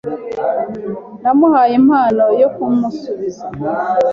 [1.21, 3.45] Namuhaye impano yo kumusubiza.